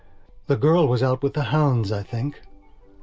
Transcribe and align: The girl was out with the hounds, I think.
The 0.47 0.55
girl 0.55 0.87
was 0.87 1.03
out 1.03 1.21
with 1.21 1.35
the 1.35 1.43
hounds, 1.53 1.91
I 1.91 2.01
think. 2.01 2.41